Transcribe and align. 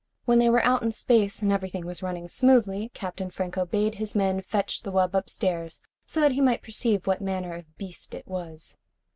When 0.25 0.39
they 0.39 0.49
were 0.49 0.65
out 0.65 0.81
in 0.81 0.91
space 0.91 1.43
and 1.43 1.51
everything 1.51 1.85
was 1.85 2.01
running 2.01 2.27
smoothly, 2.27 2.89
Captain 2.95 3.29
Franco 3.29 3.65
bade 3.67 3.93
his 3.93 4.15
men 4.15 4.41
fetch 4.41 4.81
the 4.81 4.91
wub 4.91 5.13
upstairs 5.13 5.79
so 6.07 6.19
that 6.21 6.31
he 6.31 6.41
might 6.41 6.63
perceive 6.63 7.05
what 7.05 7.21
manner 7.21 7.53
of 7.53 7.77
beast 7.77 8.15
it 8.15 8.27
was. 8.27 8.77